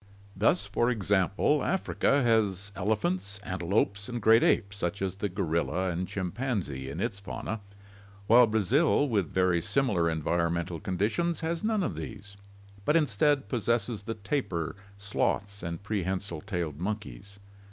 [0.35, 6.07] Thus, for example, Africa has elephants, antelopes, and great apes such as the gorilla and
[6.07, 7.59] chimpanzee in its fauna,
[8.25, 12.35] while Brazil, with very similar environmental conditions, has none of these,
[12.83, 17.37] but instead possesses the tapir, sloths, and pre hensile tailed monkeys.